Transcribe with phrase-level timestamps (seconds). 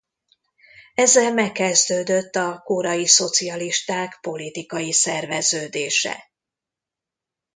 [0.93, 6.31] Ezzel megkezdődött a korai szocialisták politikai szerveződése.